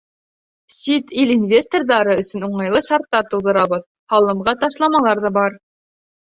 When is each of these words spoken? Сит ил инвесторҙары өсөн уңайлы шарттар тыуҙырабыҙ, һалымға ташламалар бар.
Сит 0.75 1.11
ил 1.23 1.33
инвесторҙары 1.33 2.15
өсөн 2.23 2.47
уңайлы 2.49 2.83
шарттар 2.89 3.29
тыуҙырабыҙ, 3.35 3.87
һалымға 4.17 4.59
ташламалар 4.67 5.25
бар. 5.41 5.63